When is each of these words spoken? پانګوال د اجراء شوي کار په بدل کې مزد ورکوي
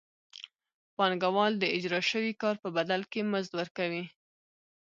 پانګوال 0.97 1.53
د 1.59 1.63
اجراء 1.77 2.03
شوي 2.11 2.33
کار 2.41 2.55
په 2.63 2.69
بدل 2.77 3.01
کې 3.11 3.19
مزد 3.31 3.51
ورکوي 3.59 4.03